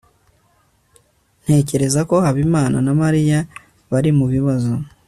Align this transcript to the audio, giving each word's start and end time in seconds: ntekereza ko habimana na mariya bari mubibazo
ntekereza 1.43 1.99
ko 2.09 2.15
habimana 2.25 2.77
na 2.85 2.93
mariya 3.01 3.39
bari 3.91 4.09
mubibazo 4.17 4.73